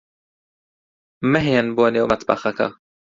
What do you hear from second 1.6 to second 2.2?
بۆ نێو